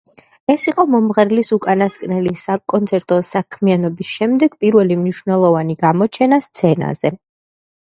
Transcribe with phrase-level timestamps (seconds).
[0.51, 7.17] ეს იყო მომღერლის უკანასკნელი საკონცერტო საქმიანობის შემდეგ პირველი მნიშვნელოვანი გამოჩენა სცენაზე.